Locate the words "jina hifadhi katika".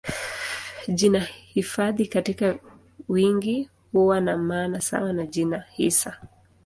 0.87-2.59